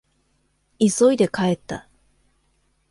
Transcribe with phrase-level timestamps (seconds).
[0.79, 1.87] 急いで帰った。